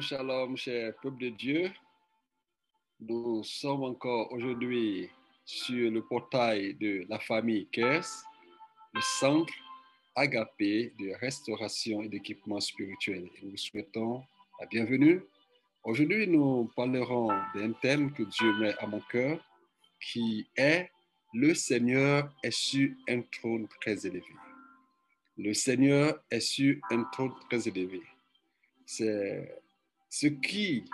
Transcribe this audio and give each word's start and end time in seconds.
Shalom, 0.00 0.56
cher 0.56 0.94
peuple 1.02 1.18
de 1.18 1.28
Dieu. 1.28 1.70
Nous 3.00 3.44
sommes 3.44 3.84
encore 3.84 4.32
aujourd'hui 4.32 5.10
sur 5.44 5.90
le 5.90 6.02
portail 6.02 6.74
de 6.74 7.04
la 7.08 7.18
famille 7.18 7.66
Kers, 7.70 8.06
le 8.94 9.00
centre 9.02 9.52
agapé 10.16 10.94
de 10.98 11.12
restauration 11.20 12.02
et 12.02 12.08
d'équipement 12.08 12.60
spirituel. 12.60 13.28
Nous 13.42 13.56
souhaitons 13.58 14.22
la 14.58 14.66
bienvenue. 14.66 15.22
Aujourd'hui, 15.84 16.26
nous 16.26 16.70
parlerons 16.74 17.28
d'un 17.54 17.72
thème 17.72 18.12
que 18.12 18.22
Dieu 18.22 18.54
met 18.58 18.74
à 18.78 18.86
mon 18.86 19.00
cœur, 19.00 19.38
qui 20.00 20.46
est 20.56 20.90
Le 21.34 21.54
Seigneur 21.54 22.32
est 22.42 22.50
sur 22.50 22.88
un 23.08 23.20
trône 23.20 23.68
très 23.80 24.06
élevé. 24.06 24.34
Le 25.36 25.52
Seigneur 25.52 26.22
est 26.30 26.40
sur 26.40 26.76
un 26.90 27.04
trône 27.12 27.34
très 27.50 27.68
élevé 27.68 28.00
c'est 28.90 29.59
ce 30.10 30.26
qui 30.26 30.84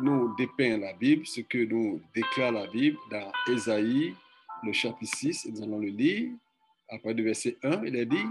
nous 0.00 0.34
dépeint 0.36 0.76
la 0.76 0.92
Bible, 0.92 1.24
ce 1.24 1.40
que 1.40 1.64
nous 1.64 2.02
déclare 2.14 2.52
la 2.52 2.66
Bible 2.66 2.98
dans 3.10 3.32
Ésaïe, 3.48 4.14
le 4.64 4.72
chapitre 4.72 5.16
6, 5.16 5.46
et 5.46 5.52
nous 5.52 5.62
allons 5.62 5.78
le 5.78 5.88
lire. 5.88 6.32
Après 6.88 7.14
le 7.14 7.22
verset 7.22 7.56
1, 7.62 7.84
il 7.84 7.96
est 7.96 8.06
dit, 8.06 8.26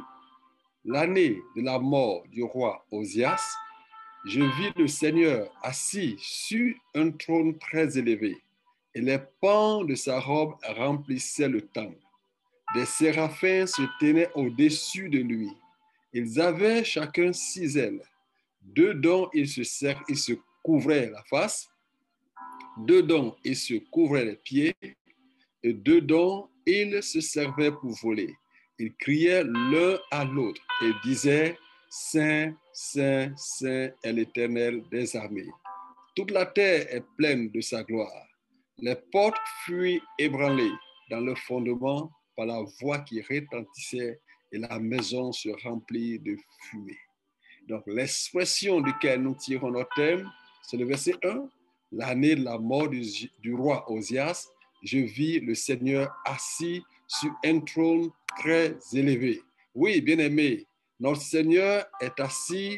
L'année 0.84 1.42
de 1.56 1.64
la 1.64 1.80
mort 1.80 2.24
du 2.28 2.44
roi 2.44 2.86
Osias, 2.92 3.56
je 4.26 4.42
vis 4.42 4.72
le 4.76 4.88
Seigneur 4.88 5.50
assis 5.64 6.16
sur 6.20 6.76
un 6.94 7.12
trône 7.12 7.58
très 7.58 7.98
élevé, 7.98 8.38
et 8.94 9.02
les 9.02 9.20
pans 9.40 9.84
de 9.84 9.96
sa 9.96 10.20
robe 10.20 10.56
remplissaient 10.76 11.50
le 11.50 11.62
temple. 11.62 11.98
Des 12.74 12.86
séraphins 12.86 13.66
se 13.66 13.84
tenaient 14.00 14.30
au-dessus 14.36 15.10
de 15.10 15.20
lui. 15.20 15.50
Ils 16.14 16.40
avaient 16.42 16.84
chacun 16.84 17.32
six 17.32 17.78
ailes 17.78 18.02
Dedans, 18.66 19.30
il 19.34 19.48
se, 19.48 19.62
il 20.10 20.18
se 20.18 20.34
couvrait 20.64 21.10
la 21.10 21.24
face. 21.30 21.70
Dedans, 22.78 23.36
il 23.44 23.56
se 23.56 23.76
couvrait 23.92 24.26
les 24.26 24.36
pieds. 24.36 24.76
Et 25.64 25.74
dedans, 25.74 26.50
il 26.66 27.02
se 27.04 27.22
servait 27.22 27.72
pour 27.72 27.92
voler. 28.02 28.34
Ils 28.80 28.94
criaient 28.96 29.44
l'un 29.44 29.98
à 30.12 30.26
l'autre 30.26 30.62
et 30.82 30.92
disaient, 31.04 31.58
Saint, 31.90 32.54
Saint, 32.74 33.34
Saint 33.38 33.90
est 34.04 34.14
l'Éternel 34.14 34.84
des 34.92 35.16
armées. 35.16 35.50
Toute 36.16 36.32
la 36.32 36.46
terre 36.46 36.88
est 36.94 37.04
pleine 37.18 37.50
de 37.52 37.62
sa 37.62 37.84
gloire. 37.84 38.28
Les 38.80 38.96
portes 39.12 39.38
fuient 39.64 40.02
ébranlées 40.18 40.74
dans 41.10 41.22
le 41.22 41.36
fondement 41.36 42.12
par 42.36 42.48
la 42.48 42.62
voix 42.82 43.00
qui 43.00 43.22
retentissait 43.22 44.20
et 44.52 44.58
la 44.58 44.80
maison 44.80 45.32
se 45.32 45.50
remplit 45.64 46.20
de 46.20 46.36
fumée. 46.64 46.98
Donc, 47.68 47.84
l'expression 47.88 48.82
duquel 48.82 49.22
nous 49.22 49.36
tirons 49.36 49.72
notre 49.72 49.90
thème, 49.96 50.30
c'est 50.62 50.78
le 50.78 50.86
verset 50.86 51.16
1. 51.24 51.48
L'année 51.92 52.36
de 52.36 52.44
la 52.44 52.58
mort 52.58 52.90
du, 52.90 53.54
roi 53.54 53.90
Osias, 53.92 54.48
je 54.84 55.00
vis 55.00 55.40
le 55.40 55.56
Seigneur 55.56 56.14
assis 56.26 56.84
sur 57.08 57.32
un 57.44 57.60
trône 57.60 58.10
très 58.38 58.76
élevé. 58.94 59.42
Oui, 59.74 60.02
bien 60.02 60.20
aimé, 60.20 60.68
notre 61.00 61.22
Seigneur 61.22 61.86
est 62.02 62.20
assis 62.20 62.78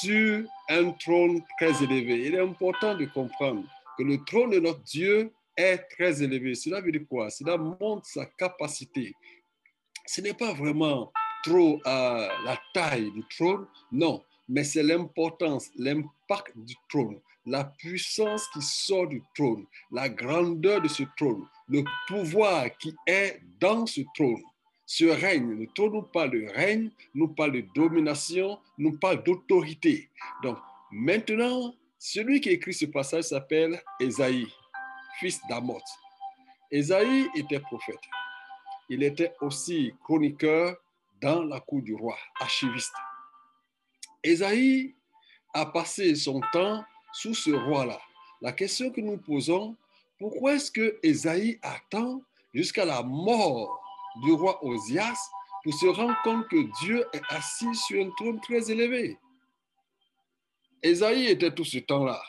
sur 0.00 0.44
un 0.68 0.90
trône 0.92 1.42
très 1.58 1.82
élevé. 1.82 2.26
Il 2.26 2.34
est 2.34 2.40
important 2.40 2.96
de 2.96 3.04
comprendre 3.06 3.64
que 3.96 4.02
le 4.02 4.18
trône 4.24 4.50
de 4.50 4.60
notre 4.60 4.82
Dieu 4.82 5.32
est 5.56 5.78
très 5.96 6.22
élevé. 6.22 6.54
Cela 6.54 6.80
veut 6.80 6.92
dire 6.92 7.06
quoi? 7.08 7.30
Cela 7.30 7.56
montre 7.56 8.06
sa 8.06 8.26
capacité. 8.26 9.12
Ce 10.06 10.20
n'est 10.20 10.34
pas 10.34 10.52
vraiment 10.52 11.12
trop 11.46 11.80
à 11.84 12.28
la 12.44 12.58
taille 12.74 13.10
du 13.12 13.22
trône, 13.36 13.66
non, 13.92 14.22
mais 14.48 14.64
c'est 14.64 14.82
l'importance, 14.82 15.70
l'impact 15.76 16.56
du 16.56 16.74
trône, 16.88 17.20
la 17.46 17.64
puissance 17.64 18.48
qui 18.52 18.60
sort 18.60 19.06
du 19.06 19.22
trône, 19.34 19.64
la 19.92 20.08
grandeur 20.08 20.82
de 20.82 20.88
ce 20.88 21.04
trône, 21.16 21.46
le 21.68 21.84
pouvoir 22.08 22.76
qui 22.78 22.94
est 23.06 23.40
dans 23.60 23.86
ce 23.86 24.00
trône. 24.14 24.42
Ce 24.86 25.04
règne, 25.04 25.58
le 25.60 25.66
trône 25.68 25.92
nous 25.92 26.02
parle 26.02 26.30
de 26.30 26.46
règne, 26.52 26.90
nous 27.14 27.28
parle 27.28 27.52
de 27.52 27.64
domination, 27.74 28.58
nous 28.78 28.98
parle 28.98 29.22
d'autorité. 29.22 30.08
Donc 30.42 30.58
maintenant, 30.90 31.74
celui 31.98 32.40
qui 32.40 32.50
écrit 32.50 32.74
ce 32.74 32.86
passage 32.86 33.24
s'appelle 33.24 33.80
Esaïe, 34.00 34.48
fils 35.20 35.40
d'Amoth. 35.48 35.82
Esaïe 36.72 37.28
était 37.36 37.60
prophète. 37.60 38.02
Il 38.88 39.02
était 39.02 39.32
aussi 39.40 39.92
chroniqueur 40.04 40.76
dans 41.20 41.42
la 41.42 41.60
cour 41.60 41.82
du 41.82 41.94
roi, 41.94 42.16
archiviste. 42.40 42.94
Esaïe 44.22 44.94
a 45.54 45.66
passé 45.66 46.14
son 46.14 46.40
temps 46.52 46.84
sous 47.12 47.34
ce 47.34 47.50
roi-là. 47.50 47.98
La 48.42 48.52
question 48.52 48.90
que 48.90 49.00
nous 49.00 49.16
posons, 49.16 49.76
pourquoi 50.18 50.54
est-ce 50.54 50.70
que 50.70 50.98
Esaïe 51.02 51.58
attend 51.62 52.22
jusqu'à 52.52 52.84
la 52.84 53.02
mort 53.02 53.80
du 54.22 54.32
roi 54.32 54.62
Osias 54.64 55.30
pour 55.62 55.74
se 55.74 55.86
rendre 55.86 56.16
compte 56.22 56.48
que 56.48 56.70
Dieu 56.84 57.04
est 57.12 57.22
assis 57.30 57.74
sur 57.74 58.04
un 58.04 58.10
trône 58.16 58.40
très 58.40 58.70
élevé? 58.70 59.18
Esaïe 60.82 61.26
était 61.26 61.54
tout 61.54 61.64
ce 61.64 61.78
temps-là. 61.78 62.22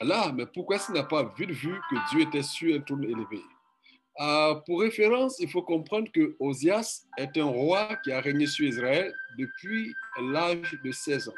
Là, 0.00 0.30
mais 0.32 0.46
pourquoi 0.46 0.76
est-ce 0.76 0.86
qu'il 0.86 0.94
n'a 0.94 1.04
pas 1.04 1.22
vu, 1.22 1.46
vu 1.46 1.80
que 1.90 2.10
Dieu 2.10 2.20
était 2.22 2.42
sur 2.42 2.74
un 2.76 2.80
trône 2.80 3.04
élevé? 3.04 3.42
Euh, 4.18 4.54
pour 4.66 4.80
référence, 4.80 5.38
il 5.40 5.48
faut 5.50 5.62
comprendre 5.62 6.10
que 6.10 6.36
Osias 6.40 7.06
est 7.18 7.36
un 7.36 7.44
roi 7.44 7.96
qui 8.02 8.12
a 8.12 8.20
régné 8.20 8.46
sur 8.46 8.66
Israël 8.66 9.14
depuis 9.38 9.94
l'âge 10.20 10.78
de 10.82 10.90
16 10.90 11.28
ans. 11.28 11.34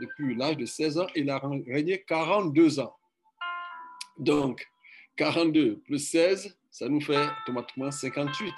Depuis 0.00 0.34
l'âge 0.34 0.56
de 0.56 0.66
16 0.66 0.98
ans, 0.98 1.06
il 1.14 1.30
a 1.30 1.38
régné 1.38 2.02
42 2.02 2.80
ans. 2.80 2.96
Donc, 4.18 4.66
42 5.16 5.78
plus 5.80 5.98
16, 5.98 6.56
ça 6.70 6.88
nous 6.88 7.00
fait 7.00 7.28
automatiquement 7.42 7.92
58. 7.92 8.52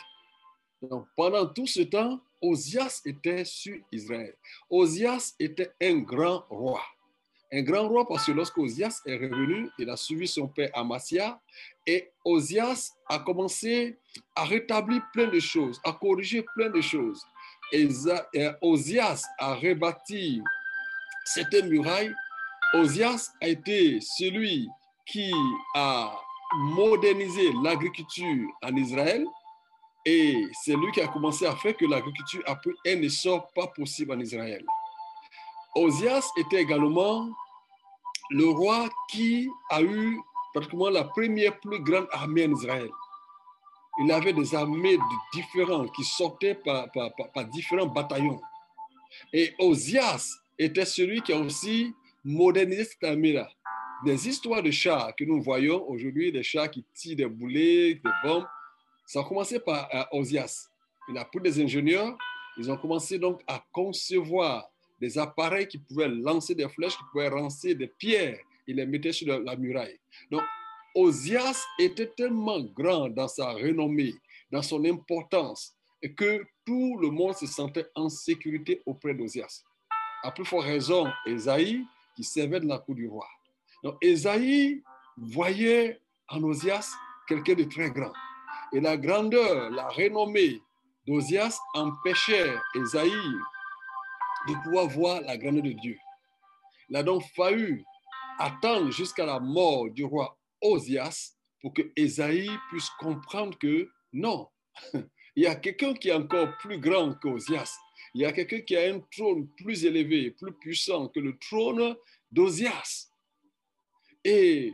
Donc, 0.83 1.07
pendant 1.15 1.47
tout 1.47 1.67
ce 1.67 1.83
temps, 1.83 2.21
Osias 2.41 3.03
était 3.05 3.45
sur 3.45 3.77
Israël. 3.93 4.35
Osias 4.71 5.35
était 5.39 5.73
un 5.83 5.99
grand 5.99 6.47
roi. 6.49 6.81
Un 7.57 7.63
grand 7.63 7.89
roi 7.89 8.07
parce 8.07 8.27
que 8.27 8.33
lorsque 8.33 8.59
Osias 8.59 9.01
est 9.07 9.17
revenu, 9.17 9.71
il 9.79 9.89
a 9.89 9.97
suivi 9.97 10.29
son 10.29 10.47
père 10.47 10.69
Amasia 10.75 11.41
et 11.87 12.11
Osias 12.23 12.93
a 13.09 13.19
commencé 13.19 13.97
à 14.35 14.45
rétablir 14.45 15.01
plein 15.15 15.29
de 15.29 15.41
choses, 15.41 15.81
à 15.83 15.95
corriger 15.95 16.45
plein 16.55 16.69
de 16.69 16.83
choses. 16.83 17.25
Et 17.73 17.89
Osias 18.61 19.23
a 19.39 19.55
rebâti 19.55 20.43
certaines 21.25 21.71
murailles. 21.71 22.13
Osias 22.75 23.33
a 23.41 23.49
été 23.49 24.01
celui 24.03 24.69
qui 25.07 25.33
a 25.75 26.13
modernisé 26.59 27.55
l'agriculture 27.63 28.51
en 28.63 28.77
Israël. 28.77 29.25
Et 30.05 30.45
c'est 30.63 30.77
lui 30.77 30.93
qui 30.93 31.01
a 31.01 31.09
commencé 31.09 31.47
à 31.47 31.57
faire 31.57 31.75
que 31.75 31.87
l'agriculture 31.87 32.43
a 32.45 32.55
pris 32.57 32.75
un 32.87 33.01
essor 33.01 33.51
pas 33.55 33.69
possible 33.69 34.13
en 34.13 34.21
Israël. 34.21 34.63
Osias 35.75 36.31
était 36.37 36.61
également 36.61 37.31
le 38.31 38.49
roi 38.49 38.89
qui 39.11 39.49
a 39.71 39.83
eu 39.83 40.21
pratiquement 40.53 40.91
la 40.91 41.05
première 41.05 41.59
plus 41.61 41.81
grande 41.81 42.09
armée 42.13 42.47
en 42.47 42.53
Israël. 42.53 42.91
Il 43.99 44.13
avait 44.13 44.33
des 44.33 44.55
armées 44.55 44.99
différentes 45.33 45.93
qui 45.95 46.05
sortaient 46.05 46.55
par, 46.55 46.89
différents 47.53 47.87
bataillons. 47.87 48.41
Et 49.33 49.55
Osias 49.59 50.39
était 50.59 50.85
celui 50.85 51.23
qui 51.23 51.33
a 51.33 51.39
aussi 51.39 51.95
modernisé 52.25 52.85
cette 52.85 53.05
armée-là. 53.05 53.49
Des 54.05 54.29
histoires 54.29 54.63
de 54.63 54.71
chars 54.71 55.15
que 55.17 55.25
nous 55.25 55.41
voyons 55.41 55.89
aujourd'hui, 55.89 56.31
des 56.31 56.43
chars 56.43 56.71
qui 56.71 56.85
tirent 56.93 57.17
des 57.17 57.27
boulets, 57.27 57.95
des 57.95 58.11
bombes, 58.23 58.47
ça 59.07 59.21
a 59.21 59.25
commencé 59.25 59.61
par 59.61 59.89
euh, 59.95 60.03
Osias. 60.13 60.69
Il 61.09 61.17
a 61.17 61.25
pris 61.25 61.41
des 61.41 61.63
ingénieurs, 61.63 62.19
ils 62.59 62.71
ont 62.71 62.77
commencé 62.77 63.19
donc 63.19 63.41
à 63.47 63.65
concevoir 63.73 64.69
des 65.01 65.19
appareils 65.19 65.69
qui 65.69 65.79
pouvaient 65.79 66.09
lancer 66.09 66.55
des 66.55 66.69
flèches, 66.69 66.97
qui 66.97 67.05
pouvaient 67.13 67.31
lancer 67.31 67.75
des 67.75 67.89
pierres. 67.89 68.39
Il 68.67 68.77
les 68.77 68.87
mettait 68.87 69.13
sur 69.13 69.39
la 69.39 69.57
muraille. 69.57 69.99
Donc, 70.31 70.43
Osias 70.95 71.65
était 71.79 72.11
tellement 72.17 72.61
grand 72.61 73.09
dans 73.09 73.29
sa 73.29 73.53
renommée, 73.53 74.15
dans 74.51 74.63
son 74.63 74.85
importance, 74.85 75.75
que 76.17 76.45
tout 76.65 76.99
le 76.99 77.11
monde 77.11 77.35
se 77.35 77.47
sentait 77.47 77.87
en 77.95 78.09
sécurité 78.09 78.83
auprès 78.87 79.15
d'Osias. 79.15 79.63
À 80.23 80.31
plus 80.31 80.45
forte 80.45 80.65
raison, 80.65 81.07
Esaïe, 81.27 81.85
qui 82.15 82.25
servait 82.25 82.61
de 82.61 82.67
la 82.67 82.79
cour 82.79 82.95
du 82.95 83.07
roi. 83.07 83.27
Donc, 83.83 83.97
Esaïe 84.01 84.83
voyait 85.17 86.01
en 86.29 86.43
Osias 86.43 86.95
quelqu'un 87.29 87.55
de 87.55 87.65
très 87.65 87.91
grand. 87.91 88.13
Et 88.73 88.81
la 88.81 88.97
grandeur, 88.97 89.71
la 89.71 89.89
renommée 89.89 90.61
d'Osias 91.07 91.59
empêchait 91.75 92.55
Esaïe 92.75 93.13
de 94.49 94.63
pouvoir 94.65 94.89
voir 94.89 95.21
la 95.23 95.37
grandeur 95.37 95.63
de 95.63 95.73
Dieu. 95.73 95.99
Il 96.89 96.97
a 96.97 97.03
donc 97.03 97.23
fallu 97.35 97.85
attendre 98.39 98.91
jusqu'à 98.91 99.27
la 99.27 99.41
mort 99.41 99.91
du 99.91 100.05
roi 100.05 100.39
Osias 100.61 101.37
pour 101.61 101.75
que 101.75 101.83
Esaïe 101.97 102.51
puisse 102.71 102.91
comprendre 102.99 103.59
que 103.59 103.89
non, 104.13 104.49
il 105.37 105.43
y 105.43 105.47
a 105.47 105.55
quelqu'un 105.55 105.95
qui 105.95 106.09
est 106.09 106.13
encore 106.13 106.57
plus 106.59 106.79
grand 106.79 107.15
qu'Osias. 107.15 107.77
Il 108.15 108.23
y 108.23 108.25
a 108.25 108.33
quelqu'un 108.33 108.61
qui 108.61 108.77
a 108.77 108.95
un 108.95 109.01
trône 109.13 109.49
plus 109.57 109.85
élevé, 109.85 110.31
plus 110.31 110.53
puissant 110.53 111.09
que 111.09 111.21
le 111.21 111.37
trône 111.39 111.97
d'Ozias. 112.31 113.11
Et 114.25 114.73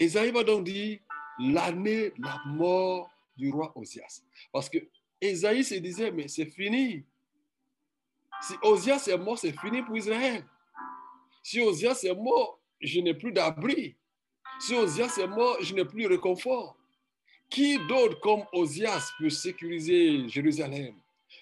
Esaïe 0.00 0.32
va 0.32 0.44
donc 0.44 0.64
dire 0.64 0.98
l'année 1.38 2.10
de 2.10 2.22
la 2.22 2.40
mort 2.46 3.10
du 3.36 3.50
roi 3.50 3.72
Osias. 3.76 4.22
Parce 4.52 4.68
que 4.68 4.78
Esaïe 5.20 5.64
se 5.64 5.74
disait, 5.74 6.10
mais 6.10 6.28
c'est 6.28 6.50
fini. 6.50 7.04
Si 8.42 8.54
Osias 8.62 9.06
est 9.08 9.18
mort, 9.18 9.38
c'est 9.38 9.58
fini 9.58 9.82
pour 9.82 9.96
Israël. 9.96 10.44
Si 11.42 11.60
Osias 11.60 12.00
est 12.04 12.14
mort, 12.14 12.60
je 12.80 13.00
n'ai 13.00 13.14
plus 13.14 13.32
d'abri. 13.32 13.96
Si 14.60 14.74
Osias 14.74 15.16
est 15.18 15.26
mort, 15.26 15.56
je 15.60 15.74
n'ai 15.74 15.84
plus 15.84 16.04
de 16.04 16.08
réconfort. 16.08 16.76
Qui 17.48 17.78
d'autre 17.86 18.20
comme 18.20 18.44
Osias 18.52 19.10
peut 19.18 19.30
sécuriser 19.30 20.28
Jérusalem? 20.28 20.94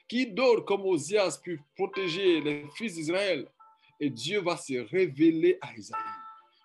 Qui 0.09 0.27
d'autre 0.27 0.65
comme 0.65 0.87
Osias 0.87 1.41
peut 1.45 1.59
protéger 1.77 2.41
les 2.41 2.67
fils 2.77 2.95
d'Israël? 2.95 3.47
Et 4.01 4.11
Dieu 4.11 4.41
va 4.41 4.57
se 4.57 4.75
révéler 4.91 5.59
à 5.61 5.75
Isaïe 5.75 6.01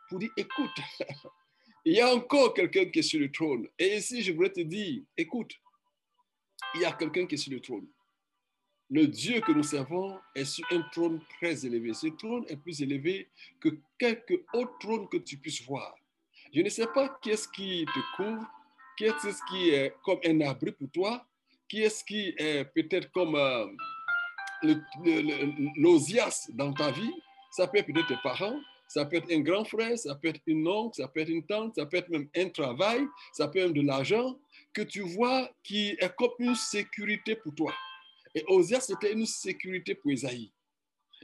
pour 0.07 0.19
dire, 0.19 0.31
écoute, 0.37 0.71
il 1.85 1.93
y 1.93 2.01
a 2.01 2.13
encore 2.13 2.53
quelqu'un 2.53 2.85
qui 2.85 2.99
est 2.99 3.03
sur 3.03 3.19
le 3.19 3.31
trône. 3.31 3.67
Et 3.77 3.97
ici, 3.97 4.21
je 4.21 4.31
voudrais 4.31 4.51
te 4.51 4.61
dire, 4.61 5.01
écoute, 5.17 5.51
il 6.75 6.81
y 6.81 6.85
a 6.85 6.91
quelqu'un 6.93 7.25
qui 7.25 7.35
est 7.35 7.39
sur 7.39 7.51
le 7.51 7.59
trône. 7.59 7.87
Le 8.93 9.07
Dieu 9.07 9.41
que 9.41 9.51
nous 9.51 9.63
servons 9.63 10.19
est 10.35 10.45
sur 10.45 10.63
un 10.69 10.83
trône 10.91 11.19
très 11.39 11.65
élevé. 11.65 11.95
Ce 11.95 12.05
trône 12.09 12.45
est 12.47 12.57
plus 12.57 12.79
élevé 12.79 13.27
que 13.59 13.69
quelque 13.97 14.35
autre 14.53 14.77
trône 14.79 15.09
que 15.09 15.17
tu 15.17 15.35
puisses 15.37 15.63
voir. 15.63 15.95
Je 16.53 16.61
ne 16.61 16.69
sais 16.69 16.85
pas 16.85 17.17
qui 17.19 17.31
est-ce 17.31 17.47
qui 17.47 17.85
te 17.87 18.15
couvre, 18.15 18.47
qui 18.95 19.05
est-ce 19.05 19.41
qui 19.49 19.71
est 19.71 19.95
comme 20.03 20.19
un 20.23 20.41
abri 20.41 20.73
pour 20.73 20.91
toi, 20.91 21.25
qui 21.67 21.81
est-ce 21.81 22.03
qui 22.03 22.35
est 22.37 22.65
peut-être 22.65 23.11
comme 23.11 23.33
euh, 23.33 23.65
l'osias 25.75 26.51
dans 26.53 26.71
ta 26.71 26.91
vie. 26.91 27.15
Ça 27.49 27.65
peut 27.65 27.79
être 27.79 27.87
peut-être 27.87 28.09
tes 28.09 28.21
parents, 28.21 28.59
ça 28.87 29.05
peut 29.05 29.15
être 29.15 29.31
un 29.31 29.39
grand 29.39 29.65
frère, 29.65 29.97
ça 29.97 30.13
peut 30.13 30.27
être 30.27 30.41
une 30.45 30.67
oncle, 30.67 31.01
ça 31.01 31.07
peut 31.07 31.21
être 31.21 31.31
une 31.31 31.47
tante, 31.47 31.73
ça 31.77 31.87
peut 31.87 31.97
être 31.97 32.09
même 32.09 32.29
un 32.35 32.49
travail, 32.49 33.07
ça 33.31 33.47
peut 33.47 33.57
être 33.57 33.73
de 33.73 33.81
l'argent 33.81 34.37
que 34.71 34.83
tu 34.83 35.01
vois 35.01 35.49
qui 35.63 35.95
est 35.99 36.15
comme 36.15 36.33
une 36.37 36.53
sécurité 36.53 37.35
pour 37.35 37.55
toi. 37.55 37.73
Et 38.35 38.43
Osias, 38.47 38.81
c'était 38.81 39.13
une 39.13 39.25
sécurité 39.25 39.95
pour 39.95 40.11
Isaïe. 40.11 40.51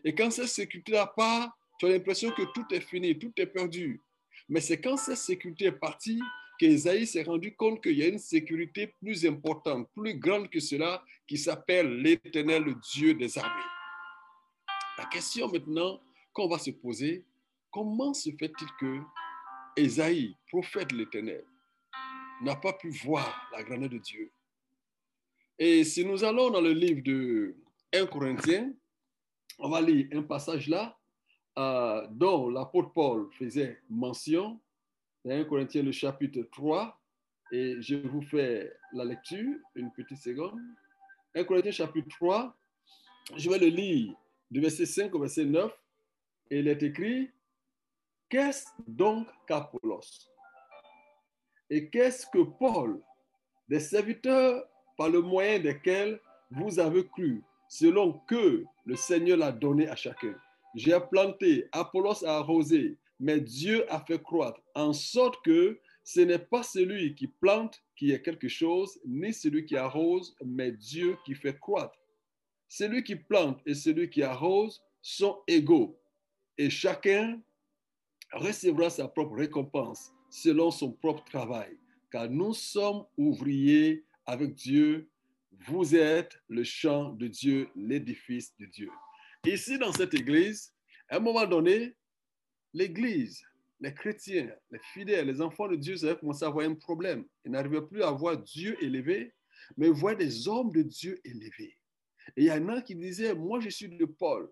Et 0.03 0.13
quand 0.13 0.31
cette 0.31 0.47
sécurité-là 0.47 1.07
part, 1.07 1.51
tu 1.79 1.85
as 1.85 1.89
l'impression 1.89 2.31
que 2.31 2.44
tout 2.53 2.65
est 2.71 2.81
fini, 2.81 3.17
tout 3.17 3.31
est 3.38 3.47
perdu. 3.47 4.01
Mais 4.47 4.61
c'est 4.61 4.79
quand 4.79 4.97
cette 4.97 5.17
sécurité 5.17 5.65
est 5.65 5.71
partie 5.71 6.21
qu'Isaïe 6.59 7.07
s'est 7.07 7.23
rendu 7.23 7.56
compte 7.56 7.81
qu'il 7.81 7.97
y 7.97 8.03
a 8.03 8.07
une 8.07 8.19
sécurité 8.19 8.88
plus 9.00 9.25
importante, 9.25 9.89
plus 9.95 10.15
grande 10.15 10.50
que 10.50 10.59
cela, 10.59 11.03
qui 11.25 11.38
s'appelle 11.38 12.01
l'Éternel, 12.01 12.75
Dieu 12.94 13.13
des 13.13 13.38
armées. 13.38 13.69
La 14.97 15.05
question 15.05 15.50
maintenant 15.50 16.01
qu'on 16.33 16.50
va 16.50 16.59
se 16.59 16.71
poser, 16.71 17.23
comment 17.71 18.13
se 18.13 18.29
fait-il 18.31 18.67
que 18.79 19.00
Esaïe, 19.77 20.35
prophète 20.50 20.89
de 20.89 20.97
l'Éternel, 20.97 21.45
n'a 22.41 22.55
pas 22.55 22.73
pu 22.73 22.89
voir 22.89 23.50
la 23.53 23.63
grandeur 23.63 23.89
de 23.89 23.97
Dieu? 23.97 24.31
Et 25.61 25.83
si 25.83 26.06
nous 26.06 26.23
allons 26.23 26.50
dans 26.50 26.61
le 26.61 26.71
livre 26.71 27.01
de 27.03 27.53
1 27.94 28.06
Corinthiens, 28.06 28.71
on 29.57 29.67
va 29.67 29.81
lire 29.81 30.07
un 30.13 30.23
passage 30.23 30.69
là 30.69 30.97
euh, 31.57 32.07
dont 32.11 32.50
l'apôtre 32.50 32.94
Paul 32.94 33.29
faisait 33.33 33.81
mention, 33.89 34.57
dans 35.25 35.31
1 35.31 35.44
Corinthiens 35.44 35.83
le 35.83 35.91
chapitre 35.91 36.44
3, 36.53 36.97
et 37.51 37.75
je 37.81 37.95
vous 37.95 38.21
fais 38.21 38.71
la 38.94 39.03
lecture, 39.03 39.57
une 39.75 39.91
petite 39.91 40.19
seconde. 40.19 40.61
1 41.35 41.44
Corinthiens 41.44 41.73
chapitre 41.73 42.07
3, 42.17 42.55
je 43.35 43.50
vais 43.50 43.59
le 43.59 43.67
lire 43.67 44.15
du 44.50 44.62
verset 44.62 44.85
5 44.85 45.13
au 45.13 45.19
verset 45.19 45.44
9, 45.44 45.73
et 46.51 46.59
il 46.59 46.69
est 46.69 46.81
écrit, 46.81 47.31
Qu'est-ce 48.29 48.65
donc 48.88 49.27
qu'Apollos? 49.45 50.29
Et 51.69 51.89
qu'est-ce 51.89 52.25
que 52.27 52.44
Paul, 52.44 53.01
des 53.67 53.81
serviteurs 53.81 54.65
par 55.00 55.10
le 55.10 55.22
moyen 55.22 55.60
desquels 55.60 56.19
vous 56.51 56.78
avez 56.78 57.07
cru, 57.07 57.42
selon 57.69 58.19
que 58.28 58.66
le 58.86 58.96
Seigneur 58.98 59.38
l'a 59.38 59.54
donné 59.54 59.88
à 59.88 59.96
chacun 59.96 60.36
J'ai 60.75 61.00
planté, 61.10 61.69
Apollos 61.72 62.25
a 62.25 62.36
arrosé, 62.40 62.98
mais 63.18 63.40
Dieu 63.40 63.90
a 63.90 64.01
fait 64.01 64.22
croître, 64.22 64.60
en 64.75 64.92
sorte 64.92 65.42
que 65.46 65.80
ce 66.04 66.19
n'est 66.19 66.46
pas 66.54 66.63
celui 66.63 67.16
qui 67.16 67.28
plante 67.28 67.81
qui 67.96 68.12
est 68.12 68.22
quelque 68.22 68.50
chose, 68.50 69.00
ni 69.06 69.31
celui 69.31 69.66
qui 69.66 69.78
arrose, 69.78 70.36
mais 70.44 70.74
Dieu 70.74 71.16
qui 71.24 71.34
fait 71.34 71.57
croître. 71.57 71.98
Celui 72.68 73.01
qui 73.01 73.16
plante 73.16 73.62
et 73.66 73.75
celui 73.75 74.10
qui 74.10 74.22
arrose 74.22 74.81
sont 75.01 75.40
égaux, 75.48 75.98
et 76.57 76.69
chacun 76.69 77.42
recevra 78.34 78.90
sa 78.90 79.07
propre 79.07 79.38
récompense 79.38 80.12
selon 80.30 80.72
son 80.72 80.92
propre 80.92 81.24
travail, 81.24 81.78
car 82.12 82.30
nous 82.30 82.54
sommes 82.54 83.06
ouvriers 83.18 84.04
avec 84.29 84.53
Dieu. 84.53 85.09
Vous 85.67 85.95
êtes 85.95 86.39
le 86.47 86.63
champ 86.63 87.09
de 87.09 87.27
Dieu, 87.27 87.69
l'édifice 87.75 88.55
de 88.57 88.65
Dieu. 88.65 88.89
Ici, 89.45 89.77
dans 89.77 89.91
cette 89.91 90.13
église, 90.13 90.73
à 91.09 91.17
un 91.17 91.19
moment 91.19 91.45
donné, 91.45 91.95
l'église, 92.73 93.41
les 93.79 93.93
chrétiens, 93.93 94.53
les 94.71 94.79
fidèles, 94.93 95.27
les 95.27 95.41
enfants 95.41 95.67
de 95.67 95.75
Dieu 95.75 95.95
avaient 96.03 96.17
commencé 96.17 96.45
à 96.45 96.49
avoir 96.49 96.65
un 96.67 96.75
problème. 96.75 97.25
Ils 97.43 97.51
n'arrivaient 97.51 97.81
plus 97.81 98.03
à 98.03 98.11
voir 98.11 98.37
Dieu 98.37 98.77
élevé, 98.83 99.33
mais 99.75 99.89
voir 99.89 100.15
des 100.15 100.47
hommes 100.47 100.71
de 100.71 100.83
Dieu 100.83 101.19
élevés. 101.23 101.75
Et 102.37 102.43
il 102.43 102.45
y 102.45 102.51
en 102.51 102.67
a 102.69 102.81
qui 102.81 102.95
disaient, 102.95 103.33
moi 103.33 103.59
je 103.59 103.69
suis 103.69 103.89
de 103.89 104.05
Paul, 104.05 104.51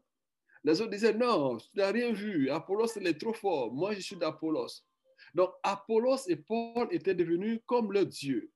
les 0.63 0.81
autres 0.81 0.91
disaient, 0.91 1.13
non, 1.13 1.57
tu 1.57 1.69
n'as 1.75 1.91
rien 1.91 2.12
vu. 2.12 2.50
Apollos, 2.50 2.88
il 2.97 3.07
est 3.07 3.19
trop 3.19 3.33
fort. 3.33 3.71
Moi, 3.71 3.94
je 3.94 4.00
suis 4.01 4.15
d'Apollos. 4.15 4.83
Donc, 5.33 5.51
Apollos 5.63 6.27
et 6.27 6.35
Paul 6.35 6.88
étaient 6.91 7.15
devenus 7.15 7.62
comme 7.65 7.94
le 7.94 8.06
Dieu. 8.06 8.51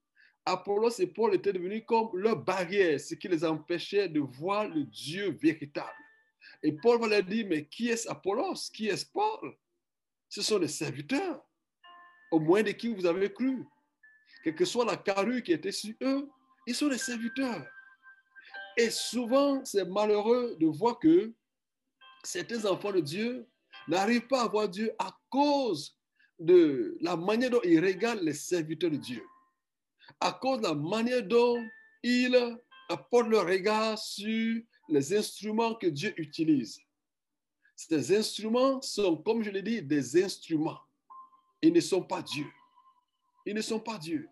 Apollos 0.46 1.00
et 1.00 1.08
Paul 1.08 1.36
étaient 1.36 1.54
devenus 1.54 1.84
comme 1.86 2.10
leur 2.18 2.36
barrière, 2.36 3.00
ce 3.00 3.16
qui 3.16 3.28
les 3.28 3.44
empêchait 3.46 4.10
de 4.10 4.20
voir 4.20 4.68
le 4.68 4.84
Dieu 4.84 5.38
véritable. 5.42 5.90
Et 6.64 6.72
Paul 6.72 7.00
va 7.00 7.08
leur 7.08 7.24
dire, 7.24 7.46
mais 7.48 7.66
qui 7.66 7.90
est 7.90 8.08
Apollos? 8.08 8.70
Qui 8.74 8.88
est 8.88 9.12
Paul? 9.12 9.56
Ce 10.30 10.42
sont 10.42 10.60
des 10.60 10.68
serviteurs, 10.68 11.44
au 12.32 12.40
moins 12.40 12.64
de 12.64 12.72
qui 12.72 12.88
vous 12.88 13.06
avez 13.06 13.32
cru. 13.32 13.64
Quelle 14.44 14.56
que 14.56 14.66
soit 14.66 14.86
la 14.86 14.98
carrure 14.98 15.44
qui 15.44 15.52
était 15.52 15.72
sur 15.72 15.94
eux, 16.02 16.30
ils 16.66 16.76
sont 16.76 16.88
des 16.88 16.98
serviteurs. 16.98 17.66
Et 18.78 18.90
souvent, 18.90 19.64
c'est 19.66 19.86
malheureux 19.86 20.56
de 20.60 20.66
voir 20.66 20.98
que 21.00 21.34
certains 22.24 22.66
enfants 22.66 22.94
de 22.94 23.02
Dieu 23.02 23.48
n'arrivent 23.88 24.28
pas 24.28 24.44
à 24.44 24.48
voir 24.48 24.70
Dieu 24.70 24.92
à 24.98 25.16
cause 25.30 25.98
de 26.40 26.98
la 27.02 27.16
manière 27.16 27.50
dont 27.50 27.62
ils 27.64 27.84
regardent 27.84 28.22
les 28.22 28.34
serviteurs 28.34 28.92
de 28.92 28.98
Dieu, 28.98 29.24
à 30.22 30.32
cause 30.32 30.62
de 30.62 30.68
la 30.68 30.74
manière 30.74 31.24
dont 31.24 31.62
ils 32.04 32.58
apportent 32.90 33.28
leur 33.28 33.46
regard 33.46 33.98
sur 33.98 34.62
les 34.90 35.18
instruments 35.18 35.76
que 35.76 35.88
Dieu 35.88 36.14
utilise. 36.18 36.80
Ces 37.76 38.16
instruments 38.16 38.82
sont, 38.82 39.18
comme 39.18 39.44
je 39.44 39.50
l'ai 39.50 39.62
dit, 39.62 39.82
des 39.82 40.24
instruments. 40.24 40.80
Ils 41.62 41.74
ne 41.74 41.80
sont 41.80 42.04
pas 42.04 42.22
Dieu. 42.22 42.46
Ils 43.46 43.56
ne 43.56 43.62
sont 43.62 43.80
pas 43.80 43.98
Dieu. 43.98 44.30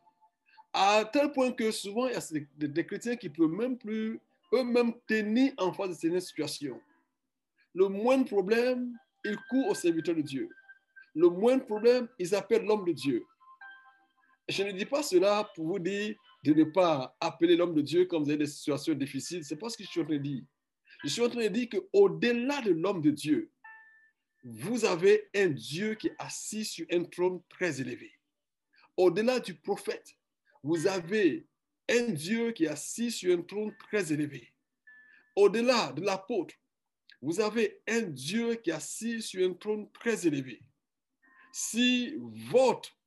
À 0.72 1.03
tel 1.12 1.31
point 1.31 1.51
que 1.51 1.72
souvent, 1.72 2.08
il 2.08 2.13
y 2.13 2.15
a 2.15 2.67
des, 2.67 2.86
chrétiens 2.86 3.15
qui 3.15 3.27
ne 3.27 3.34
peuvent 3.34 3.50
même 3.50 3.77
plus 3.77 4.19
eux-mêmes 4.53 4.93
tenir 5.08 5.53
en 5.58 5.74
face 5.74 5.89
de 5.89 5.93
ces 5.96 6.19
situations 6.22 6.79
le 7.74 7.88
moindre 7.88 8.25
problème, 8.25 8.93
ils 9.24 9.38
courent 9.50 9.69
au 9.69 9.75
serviteur 9.75 10.15
de 10.15 10.22
Dieu. 10.22 10.50
Le 11.15 11.29
moindre 11.29 11.65
problème, 11.65 12.08
ils 12.17 12.36
appellent 12.36 12.65
l'homme 12.65 12.86
de 12.86 12.93
Dieu. 12.93 13.25
Je 14.50 14.63
ne 14.63 14.72
dis 14.72 14.86
pas 14.86 15.03
cela 15.03 15.50
pour 15.56 15.68
vous 15.68 15.79
dire 15.79 16.15
de 16.44 16.53
ne 16.53 16.63
pas 16.63 17.15
appeler 17.20 17.56
l'homme 17.56 17.75
de 17.75 17.82
Dieu 17.82 18.06
quand 18.06 18.20
vous 18.20 18.29
avez 18.29 18.39
des 18.39 18.48
situations 18.48 18.96
difficiles. 18.96 19.46
Ce 19.46 19.53
n'est 19.53 19.60
pas 19.60 19.70
ce 19.70 19.77
que 19.77 19.84
je 19.84 19.89
suis 19.89 20.01
en 20.01 20.06
train 20.06 20.15
de 20.15 20.24
dire. 20.24 20.44
Je 21.03 21.10
suis 21.10 21.22
en 21.22 21.29
train 21.29 21.44
de 21.44 21.48
dire 21.50 21.70
qu'au-delà 21.70 22.62
de 22.62 22.72
l'homme 22.72 23.01
de 23.01 23.12
Dieu, 23.12 23.51
vous 24.44 24.86
avez 24.86 25.29
un 25.36 25.50
Dieu 25.50 25.94
qui 25.94 26.08
est 26.08 26.15
assis 26.18 26.65
sur 26.65 26.88
un 26.91 27.03
trône 27.03 27.41
très 27.48 27.79
élevé. 27.79 28.12
Au-delà 28.98 29.39
du 29.39 29.53
prophète, 29.53 30.18
vous 30.63 30.88
avez 30.88 31.48
un 31.88 32.12
Dieu 32.12 32.51
qui 32.51 32.65
est 32.65 32.70
assis 32.70 33.12
sur 33.12 33.38
un 33.38 33.41
trône 33.44 33.74
très 33.77 34.12
élevé. 34.12 34.51
Au-delà 35.36 35.94
de 35.94 36.01
l'apôtre, 36.01 36.56
vous 37.22 37.39
avez 37.39 37.82
un 37.88 38.01
Dieu 38.01 38.56
qui 38.56 38.72
est 38.72 38.74
assis 38.74 39.22
sur 39.22 39.48
un 39.48 39.53
trône 39.53 39.91
très 39.91 40.25
élevé. 40.25 40.62
Si 41.51 42.15
votre 42.18 42.99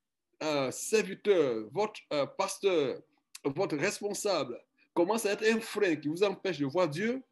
euh, 0.42 0.70
serviteur, 0.70 1.68
votre 1.70 2.00
euh, 2.12 2.26
pasteur, 2.26 3.00
votre 3.44 3.76
responsable 3.76 4.58
commence 4.94 5.26
à 5.26 5.32
être 5.32 5.44
un 5.44 5.60
frein 5.60 5.96
qui 5.96 6.08
vous 6.08 6.22
empêche 6.22 6.58
de 6.58 6.66
voir 6.66 6.88
Dieu, 6.88 7.22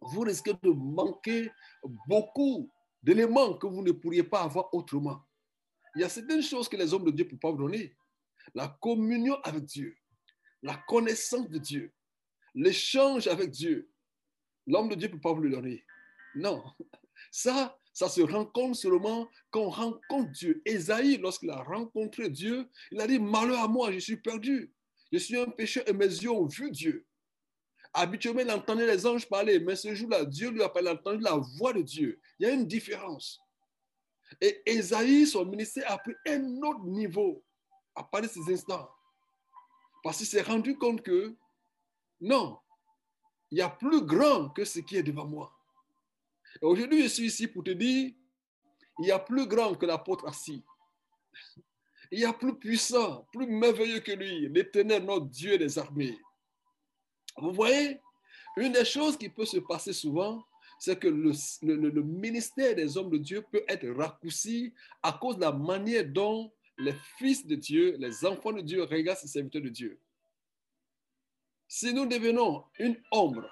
vous 0.00 0.20
risquez 0.20 0.52
de 0.52 0.70
manquer 0.70 1.50
beaucoup 2.06 2.70
d'éléments 3.02 3.54
que 3.54 3.66
vous 3.66 3.82
ne 3.82 3.92
pourriez 3.92 4.22
pas 4.22 4.42
avoir 4.42 4.72
autrement. 4.74 5.22
Il 5.94 6.02
y 6.02 6.04
a 6.04 6.08
certaines 6.08 6.42
choses 6.42 6.68
que 6.68 6.76
les 6.76 6.92
hommes 6.92 7.04
de 7.04 7.10
Dieu 7.10 7.24
ne 7.24 7.30
peuvent 7.30 7.38
pas 7.38 7.50
vous 7.50 7.56
donner. 7.56 7.96
La 8.54 8.68
communion 8.80 9.40
avec 9.42 9.64
Dieu, 9.64 9.96
la 10.62 10.76
connaissance 10.86 11.48
de 11.48 11.58
Dieu, 11.58 11.92
l'échange 12.54 13.26
avec 13.26 13.50
Dieu. 13.50 13.90
L'homme 14.66 14.88
de 14.88 14.94
Dieu 14.94 15.08
ne 15.08 15.14
peut 15.14 15.20
pas 15.20 15.32
vous 15.32 15.42
le 15.42 15.50
donner. 15.50 15.84
Non. 16.34 16.62
Ça, 17.30 17.78
Ça 17.96 18.10
se 18.10 18.20
rencontre 18.20 18.76
seulement 18.76 19.26
quand 19.50 19.62
on 19.62 19.70
rencontre 19.70 20.30
Dieu. 20.32 20.60
Esaïe, 20.66 21.16
lorsqu'il 21.16 21.48
a 21.48 21.62
rencontré 21.62 22.28
Dieu, 22.28 22.68
il 22.92 23.00
a 23.00 23.06
dit, 23.06 23.18
malheur 23.18 23.58
à 23.62 23.68
moi, 23.68 23.90
je 23.90 24.00
suis 24.00 24.18
perdu. 24.18 24.70
Je 25.10 25.16
suis 25.16 25.38
un 25.38 25.46
pécheur 25.46 25.82
et 25.88 25.94
mes 25.94 26.04
yeux 26.04 26.30
ont 26.30 26.44
vu 26.44 26.70
Dieu. 26.70 27.06
Habituellement, 27.94 28.42
il 28.42 28.50
entendait 28.50 28.86
les 28.86 29.06
anges 29.06 29.26
parler, 29.26 29.58
mais 29.60 29.76
ce 29.76 29.94
jour-là, 29.94 30.26
Dieu 30.26 30.50
lui 30.50 30.62
a 30.62 30.68
pas 30.68 30.86
entendu 30.92 31.22
la 31.22 31.40
voix 31.56 31.72
de 31.72 31.80
Dieu. 31.80 32.20
Il 32.38 32.46
y 32.46 32.50
a 32.50 32.52
une 32.52 32.66
différence. 32.66 33.40
Et 34.42 34.60
Esaïe, 34.66 35.26
son 35.26 35.46
ministère 35.46 35.90
a 35.90 35.96
pris 35.96 36.12
un 36.28 36.44
autre 36.64 36.84
niveau 36.84 37.42
à 37.94 38.04
partir 38.04 38.28
de 38.28 38.44
ces 38.44 38.52
instants. 38.52 38.90
Parce 40.04 40.18
qu'il 40.18 40.26
s'est 40.26 40.42
rendu 40.42 40.76
compte 40.76 41.00
que 41.00 41.34
non, 42.20 42.58
il 43.50 43.56
y 43.56 43.62
a 43.62 43.70
plus 43.70 44.02
grand 44.02 44.50
que 44.50 44.66
ce 44.66 44.80
qui 44.80 44.98
est 44.98 45.02
devant 45.02 45.26
moi. 45.26 45.55
Aujourd'hui, 46.62 47.02
je 47.02 47.08
suis 47.08 47.26
ici 47.26 47.48
pour 47.48 47.64
te 47.64 47.70
dire, 47.70 48.12
il 48.98 49.06
y 49.06 49.10
a 49.10 49.18
plus 49.18 49.46
grand 49.46 49.74
que 49.74 49.86
l'apôtre 49.86 50.26
assis. 50.26 50.62
Il 52.10 52.20
y 52.20 52.24
a 52.24 52.32
plus 52.32 52.56
puissant, 52.56 53.26
plus 53.32 53.46
merveilleux 53.46 54.00
que 54.00 54.12
lui, 54.12 54.48
l'éternel, 54.48 55.04
notre 55.04 55.26
Dieu 55.26 55.58
des 55.58 55.78
armées. 55.78 56.18
Vous 57.36 57.52
voyez, 57.52 58.00
une 58.56 58.72
des 58.72 58.84
choses 58.84 59.16
qui 59.18 59.28
peut 59.28 59.44
se 59.44 59.58
passer 59.58 59.92
souvent, 59.92 60.44
c'est 60.78 60.98
que 60.98 61.08
le, 61.08 61.32
le, 61.62 62.02
ministère 62.02 62.74
des 62.74 62.96
hommes 62.96 63.10
de 63.10 63.18
Dieu 63.18 63.44
peut 63.50 63.64
être 63.68 63.88
raccourci 63.90 64.72
à 65.02 65.12
cause 65.12 65.36
de 65.36 65.42
la 65.42 65.52
manière 65.52 66.04
dont 66.04 66.52
les 66.78 66.94
fils 67.18 67.46
de 67.46 67.54
Dieu, 67.54 67.96
les 67.98 68.24
enfants 68.24 68.52
de 68.52 68.60
Dieu 68.60 68.82
regardent 68.84 69.18
ces 69.18 69.28
serviteurs 69.28 69.62
de 69.62 69.68
Dieu. 69.68 69.98
Si 71.68 71.92
nous 71.92 72.06
devenons 72.06 72.64
une 72.78 72.96
ombre 73.10 73.50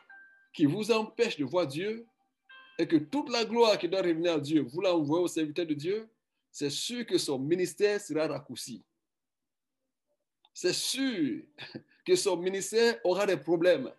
qui 0.53 0.67
vous 0.67 0.93
empêche 0.93 1.37
de 1.37 1.45
voir 1.45 1.67
Dieu, 1.67 2.07
et 2.79 2.87
que 2.87 2.97
toute 2.97 3.31
la 3.31 3.45
gloire 3.45 3.79
qui 3.79 3.89
doit 3.89 4.03
revenir 4.03 4.35
à 4.35 4.41
Dieu, 4.41 4.63
vous 4.63 4.81
l'envoyez 4.81 5.25
au 5.25 5.29
serviteur 5.29 5.67
de 5.67 5.75
Dieu, 5.75 6.09
c'est 6.51 6.71
sûr 6.71 7.07
que 7.07 7.19
son 7.19 7.39
ministère 7.39 8.01
sera 8.01 8.27
raccourci. 8.27 8.83
C'est 10.53 10.73
sûr 10.73 11.43
que 12.05 12.15
son 12.15 12.37
ministère 12.37 12.99
aura 13.05 13.27
des 13.27 13.37
problèmes. 13.37 13.91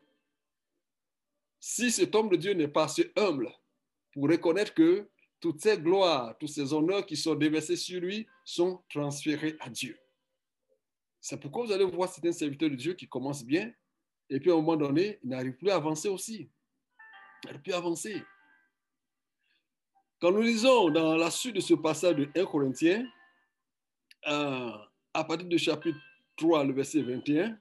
Si 1.59 1.91
cet 1.91 2.15
homme 2.15 2.29
de 2.29 2.35
Dieu 2.35 2.53
n'est 2.53 2.67
pas 2.67 2.85
assez 2.85 3.11
humble 3.15 3.51
pour 4.13 4.29
reconnaître 4.29 4.73
que 4.73 5.09
toutes 5.39 5.61
ces 5.61 5.77
gloires, 5.77 6.37
tous 6.39 6.47
ces 6.47 6.73
honneurs 6.73 7.05
qui 7.05 7.17
sont 7.17 7.35
déversés 7.35 7.75
sur 7.75 7.99
lui 7.99 8.25
sont 8.45 8.81
transférés 8.89 9.57
à 9.59 9.69
Dieu. 9.69 9.97
C'est 11.19 11.39
pourquoi 11.39 11.65
vous 11.65 11.71
allez 11.71 11.85
voir 11.85 12.09
certains 12.11 12.31
serviteurs 12.31 12.69
de 12.69 12.75
Dieu 12.75 12.93
qui 12.93 13.07
commencent 13.07 13.43
bien, 13.43 13.73
et 14.29 14.39
puis 14.39 14.49
à 14.51 14.53
un 14.53 14.57
moment 14.57 14.77
donné, 14.77 15.19
ils 15.23 15.29
n'arrivent 15.29 15.57
plus 15.57 15.71
à 15.71 15.75
avancer 15.75 16.07
aussi. 16.07 16.49
Ils 17.43 17.47
n'arrivent 17.47 17.61
plus 17.61 17.73
à 17.73 17.77
avancer. 17.77 18.23
Nous 20.31 20.41
lisons 20.41 20.89
dans 20.89 21.15
la 21.15 21.29
suite 21.29 21.55
de 21.55 21.59
ce 21.59 21.75
passage 21.75 22.15
de 22.15 22.27
1 22.35 22.45
Corinthiens, 22.45 23.07
euh, 24.27 24.71
à 25.13 25.23
partir 25.23 25.47
du 25.47 25.59
chapitre 25.59 25.99
3, 26.37 26.63
le 26.63 26.73
verset 26.73 27.03
21, 27.03 27.55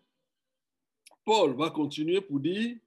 Paul 1.27 1.55
va 1.57 1.69
continuer 1.69 2.23
pour 2.23 2.41
dire, 2.41 2.79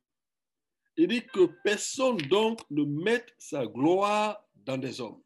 il 0.96 1.08
dit 1.08 1.24
que 1.28 1.46
personne 1.64 2.18
donc 2.18 2.60
ne 2.72 2.84
mette 2.86 3.36
sa 3.38 3.68
gloire 3.68 4.44
dans 4.56 4.80
des 4.80 5.00
hommes. 5.00 5.22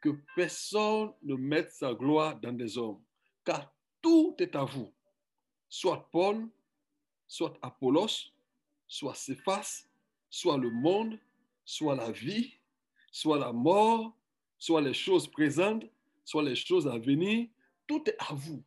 Que 0.00 0.16
personne 0.34 1.12
ne 1.22 1.34
mette 1.34 1.72
sa 1.72 1.92
gloire 1.92 2.40
dans 2.40 2.54
des 2.54 2.78
hommes. 2.78 3.02
Car 3.44 3.70
tout 4.00 4.34
est 4.38 4.56
à 4.56 4.64
vous. 4.64 4.90
Soit 5.68 6.08
Paul, 6.10 6.48
soit 7.28 7.58
Apollos, 7.60 8.32
soit 8.88 9.14
Cephas, 9.14 9.84
soit 10.30 10.56
le 10.56 10.70
monde, 10.70 11.18
soit 11.66 11.94
la 11.94 12.10
vie, 12.10 12.54
soit 13.12 13.38
la 13.38 13.52
mort, 13.52 14.16
soit 14.58 14.80
les 14.80 14.94
choses 14.94 15.30
présentes, 15.30 15.84
soit 16.24 16.42
les 16.42 16.56
choses 16.56 16.88
à 16.88 16.98
venir, 16.98 17.46
tout 17.86 18.02
est 18.08 18.16
à 18.18 18.32
vous. 18.32 18.64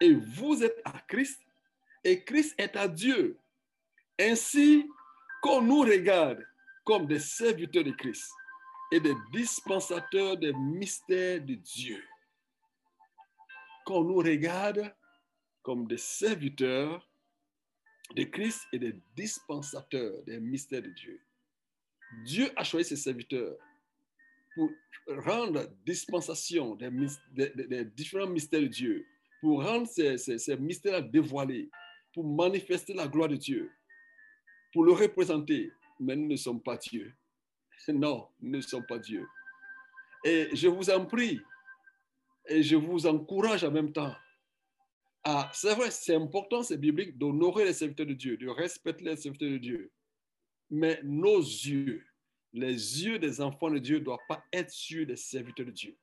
Et 0.00 0.14
vous 0.14 0.62
êtes 0.62 0.80
à 0.84 0.98
Christ, 1.00 1.40
et 2.04 2.22
Christ 2.24 2.54
est 2.58 2.76
à 2.76 2.88
Dieu. 2.88 3.36
Ainsi 4.18 4.88
qu'on 5.42 5.60
nous 5.60 5.80
regarde 5.80 6.46
comme 6.84 7.06
des 7.06 7.18
serviteurs 7.18 7.84
de 7.84 7.90
Christ 7.90 8.30
et 8.92 9.00
des 9.00 9.14
dispensateurs 9.32 10.36
des 10.36 10.52
mystères 10.52 11.40
de 11.40 11.54
Dieu. 11.54 12.02
Qu'on 13.84 14.04
nous 14.04 14.18
regarde 14.18 14.94
comme 15.62 15.86
des 15.86 15.98
serviteurs 15.98 17.08
de 18.14 18.24
Christ 18.24 18.60
et 18.72 18.78
des 18.78 19.00
dispensateurs 19.16 20.22
des 20.24 20.38
mystères 20.38 20.82
de 20.82 20.90
Dieu. 20.90 21.20
Dieu 22.24 22.50
a 22.56 22.64
choisi 22.64 22.90
ses 22.90 22.96
serviteurs 22.96 23.56
pour 24.54 24.70
rendre 25.24 25.66
dispensation 25.84 26.76
des, 26.76 27.84
différents 27.96 28.28
mystères 28.28 28.60
de 28.60 28.66
Dieu, 28.66 29.06
pour 29.40 29.64
rendre 29.64 29.86
ces, 29.86 30.18
ces 30.18 30.56
mystères 30.56 31.02
dévoilés, 31.02 31.70
pour 32.12 32.24
manifester 32.24 32.92
la 32.92 33.08
gloire 33.08 33.28
de 33.28 33.36
Dieu, 33.36 33.70
pour 34.72 34.84
le 34.84 34.92
représenter. 34.92 35.72
Mais 35.98 36.16
nous 36.16 36.28
ne 36.28 36.36
sommes 36.36 36.62
pas 36.62 36.76
Dieu. 36.76 37.12
Non, 37.88 38.28
nous 38.40 38.58
ne 38.58 38.60
sommes 38.60 38.86
pas 38.86 38.98
Dieu. 38.98 39.26
Et 40.24 40.48
je 40.54 40.68
vous 40.68 40.88
en 40.90 41.04
prie, 41.04 41.40
et 42.48 42.62
je 42.62 42.76
vous 42.76 43.06
encourage 43.06 43.64
en 43.64 43.70
même 43.70 43.92
temps 43.92 44.14
à, 45.24 45.50
c'est 45.54 45.74
vrai, 45.74 45.90
c'est 45.90 46.14
important, 46.14 46.62
c'est 46.62 46.76
biblique, 46.76 47.16
d'honorer 47.16 47.64
les 47.64 47.72
serviteurs 47.72 48.06
de 48.06 48.14
Dieu, 48.14 48.36
de 48.36 48.48
respecter 48.48 49.04
les 49.04 49.16
serviteurs 49.16 49.50
de 49.50 49.58
Dieu. 49.58 49.92
Mais 50.72 50.98
nos 51.04 51.38
yeux, 51.38 52.02
les 52.54 53.04
yeux 53.04 53.18
des 53.18 53.42
enfants 53.42 53.70
de 53.70 53.78
Dieu 53.78 53.98
ne 53.98 54.04
doivent 54.04 54.26
pas 54.26 54.42
être 54.50 54.70
sur 54.70 55.06
les 55.06 55.16
serviteurs 55.16 55.66
de 55.66 55.70
Dieu. 55.70 55.98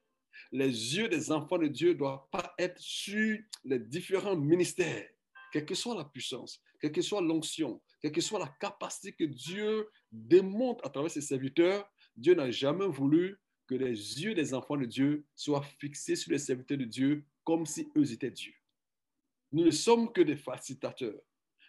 Les 0.52 0.96
yeux 0.96 1.10
des 1.10 1.32
enfants 1.32 1.58
de 1.58 1.68
Dieu 1.68 1.90
ne 1.90 1.98
doivent 1.98 2.28
pas 2.32 2.54
être 2.60 2.80
sur 2.80 3.40
les 3.64 3.80
différents 3.80 4.36
ministères, 4.36 5.10
quelle 5.52 5.66
que 5.66 5.74
soit 5.74 5.96
la 5.96 6.06
puissance, 6.06 6.62
quelle 6.80 6.92
que 6.92 7.02
soit 7.02 7.20
l'onction, 7.20 7.82
quelle 8.00 8.12
que 8.12 8.22
soit 8.22 8.38
la 8.38 8.48
capacité 8.60 9.12
que 9.12 9.24
Dieu 9.24 9.90
démontre 10.12 10.86
à 10.86 10.90
travers 10.90 11.10
ses 11.10 11.22
serviteurs. 11.22 11.92
Dieu 12.16 12.36
n'a 12.36 12.52
jamais 12.52 12.88
voulu 12.88 13.40
que 13.66 13.74
les 13.74 13.90
yeux 14.22 14.36
des 14.36 14.54
enfants 14.54 14.78
de 14.78 14.86
Dieu 14.86 15.26
soient 15.36 15.64
fixés 15.80 16.16
sur 16.16 16.32
les 16.32 16.38
serviteurs 16.38 16.78
de 16.78 16.86
Dieu 16.86 17.26
comme 17.44 17.66
si 17.66 17.90
eux 17.98 18.12
étaient 18.12 18.30
Dieu. 18.30 18.54
Nous 19.52 19.66
ne 19.66 19.72
sommes 19.72 20.14
que 20.14 20.22
des 20.22 20.38
facilitateurs. 20.38 21.20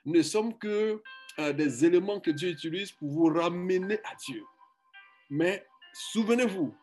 Ne 0.05 0.23
sommes 0.23 0.57
que 0.59 1.03
euh, 1.39 1.53
des 1.53 1.85
éléments 1.85 2.21
que 2.21 2.31
Dieu 2.31 2.51
utilise 2.51 2.93
pour 2.93 3.11
vous 3.11 3.27
ramener 3.27 3.99
à 4.05 4.15
Dieu. 4.27 4.43
Mais 5.29 5.65
souvenez-vous 5.93 6.75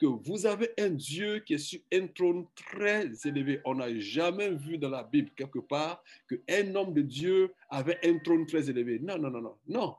que 0.00 0.06
vous 0.06 0.46
avez 0.46 0.70
un 0.78 0.90
Dieu 0.90 1.40
qui 1.40 1.54
est 1.54 1.58
sur 1.58 1.80
un 1.92 2.06
trône 2.08 2.46
très 2.56 3.08
élevé. 3.24 3.60
On 3.64 3.76
n'a 3.76 3.96
jamais 3.98 4.50
vu 4.50 4.78
dans 4.78 4.90
la 4.90 5.04
Bible 5.04 5.30
quelque 5.36 5.60
part 5.60 6.02
qu'un 6.28 6.74
homme 6.74 6.92
de 6.92 7.02
Dieu 7.02 7.52
avait 7.68 7.98
un 8.04 8.18
trône 8.18 8.46
très 8.46 8.68
élevé. 8.68 8.98
Non, 8.98 9.18
non, 9.18 9.30
non, 9.30 9.40
non, 9.40 9.58
non. 9.68 9.96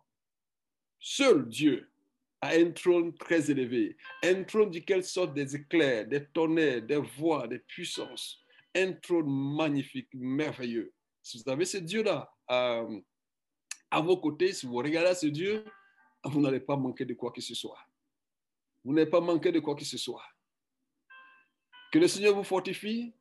Seul 1.00 1.48
Dieu 1.48 1.90
a 2.42 2.56
un 2.56 2.72
trône 2.72 3.14
très 3.16 3.50
élevé, 3.50 3.96
un 4.22 4.44
trône 4.44 4.70
duquel 4.70 5.04
sortent 5.04 5.34
des 5.34 5.56
éclairs, 5.56 6.06
des 6.06 6.26
tonnerres, 6.26 6.82
des 6.82 7.02
voix, 7.18 7.48
des 7.48 7.60
puissances. 7.60 8.44
Un 8.76 8.92
trône 8.94 9.56
magnifique, 9.56 10.10
merveilleux. 10.14 10.94
Si 11.24 11.42
vous 11.42 11.50
avez 11.50 11.64
ce 11.64 11.78
Dieu-là, 11.78 12.30
euh, 12.52 13.02
à 13.90 14.02
vos 14.02 14.18
côtés, 14.18 14.52
si 14.52 14.66
vous 14.66 14.76
regardez 14.76 15.16
ce 15.16 15.28
Dieu, 15.28 15.64
vous 16.26 16.42
n'allez 16.42 16.60
pas 16.60 16.76
manquer 16.76 17.06
de 17.06 17.14
quoi 17.14 17.32
que 17.32 17.42
ce 17.42 17.56
soit. 17.56 17.80
Vous 18.84 18.94
n'allez 18.94 19.10
pas 19.10 19.22
manquer 19.22 19.54
de 19.54 19.62
quoi 19.62 19.76
que 19.76 19.86
ce 19.86 19.98
soit. 19.98 20.26
Que 21.94 22.00
le 22.00 22.10
Seigneur 22.10 22.36
vous 22.36 22.44
fortifie, 22.44 23.14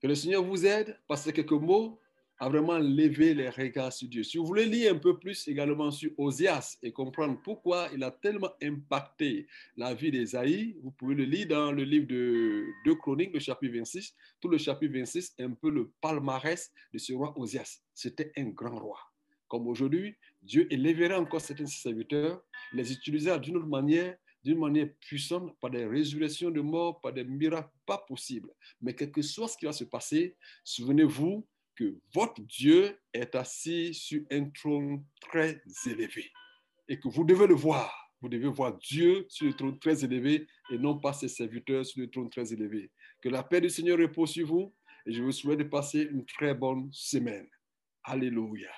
que 0.00 0.08
le 0.08 0.16
Seigneur 0.16 0.42
vous 0.42 0.66
aide, 0.66 1.00
passer 1.06 1.32
quelques 1.32 1.52
mots 1.52 2.00
à 2.38 2.48
vraiment 2.48 2.78
lever 2.78 3.34
les 3.34 3.48
regards 3.48 3.92
sur 3.92 4.08
Dieu. 4.08 4.22
Si 4.22 4.38
vous 4.38 4.46
voulez 4.46 4.66
lire 4.66 4.94
un 4.94 4.98
peu 4.98 5.18
plus 5.18 5.48
également 5.48 5.90
sur 5.90 6.10
Osias 6.18 6.78
et 6.82 6.92
comprendre 6.92 7.40
pourquoi 7.42 7.88
il 7.92 8.02
a 8.04 8.12
tellement 8.12 8.52
impacté 8.62 9.48
la 9.76 9.92
vie 9.94 10.12
d'Esaïe, 10.12 10.76
vous 10.82 10.92
pouvez 10.92 11.16
le 11.16 11.24
lire 11.24 11.48
dans 11.48 11.72
le 11.72 11.82
livre 11.82 12.06
de 12.06 12.64
2 12.84 12.94
Chroniques, 12.94 13.34
le 13.34 13.40
chapitre 13.40 13.76
26. 13.76 14.14
Tout 14.40 14.48
le 14.48 14.58
chapitre 14.58 14.94
26 14.94 15.34
est 15.38 15.42
un 15.42 15.52
peu 15.52 15.70
le 15.70 15.90
palmarès 16.00 16.72
de 16.92 16.98
ce 16.98 17.12
roi 17.12 17.36
Osias. 17.36 17.80
C'était 17.92 18.32
un 18.36 18.44
grand 18.44 18.78
roi. 18.78 18.98
Comme 19.48 19.66
aujourd'hui, 19.66 20.14
Dieu 20.40 20.72
élèverait 20.72 21.14
encore 21.14 21.40
certains 21.40 21.66
serviteurs, 21.66 22.44
les 22.72 22.92
utilisera 22.92 23.38
d'une 23.38 23.56
autre 23.56 23.66
manière, 23.66 24.16
d'une 24.44 24.58
manière 24.58 24.88
puissante, 25.00 25.58
par 25.58 25.70
des 25.70 25.86
résurrections 25.86 26.50
de 26.50 26.60
morts, 26.60 27.00
par 27.00 27.12
des 27.12 27.24
miracles 27.24 27.70
pas 27.84 27.98
possibles. 27.98 28.50
Mais 28.80 28.94
quel 28.94 29.10
que 29.10 29.22
soit 29.22 29.48
ce 29.48 29.56
qui 29.56 29.64
va 29.64 29.72
se 29.72 29.84
passer, 29.84 30.36
souvenez-vous 30.62 31.44
que 31.78 31.96
votre 32.12 32.42
Dieu 32.42 32.98
est 33.14 33.36
assis 33.36 33.94
sur 33.94 34.22
un 34.32 34.50
trône 34.50 35.04
très 35.20 35.62
élevé 35.86 36.28
et 36.88 36.98
que 36.98 37.08
vous 37.08 37.24
devez 37.24 37.46
le 37.46 37.54
voir. 37.54 38.10
Vous 38.20 38.28
devez 38.28 38.48
voir 38.48 38.76
Dieu 38.78 39.26
sur 39.28 39.46
le 39.46 39.52
trône 39.52 39.78
très 39.78 40.04
élevé 40.04 40.48
et 40.70 40.78
non 40.78 40.98
pas 40.98 41.12
ses 41.12 41.28
serviteurs 41.28 41.86
sur 41.86 42.00
le 42.00 42.10
trône 42.10 42.30
très 42.30 42.52
élevé. 42.52 42.90
Que 43.22 43.28
la 43.28 43.44
paix 43.44 43.60
du 43.60 43.70
Seigneur 43.70 43.96
repose 43.96 44.30
sur 44.30 44.48
vous 44.48 44.74
et 45.06 45.12
je 45.12 45.22
vous 45.22 45.30
souhaite 45.30 45.60
de 45.60 45.64
passer 45.64 46.02
une 46.02 46.26
très 46.26 46.52
bonne 46.52 46.88
semaine. 46.92 47.48
Alléluia. 48.02 48.72